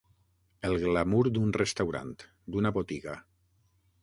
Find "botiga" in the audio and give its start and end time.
2.79-3.19